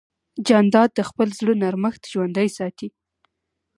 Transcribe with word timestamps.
جانداد 0.47 0.89
د 0.95 0.99
خپل 1.09 1.27
زړه 1.39 1.53
نرمښت 1.61 2.01
ژوندی 2.11 2.47
ساتي. 2.57 2.87